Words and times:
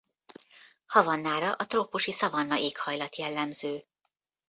Havannára 0.85 1.51
a 1.51 1.65
trópusi 1.65 2.11
szavanna 2.11 2.57
éghajlat 2.59 3.15
jellemző. 3.15 3.83